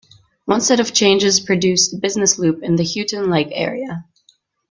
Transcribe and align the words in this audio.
One 0.45 0.61
set 0.61 0.79
of 0.79 0.95
changes 0.95 1.39
produced 1.39 1.93
a 1.93 1.97
business 1.97 2.39
loop 2.39 2.63
in 2.63 2.75
the 2.75 2.83
Houghton 2.83 3.29
Lake 3.29 3.49
area. 3.51 4.05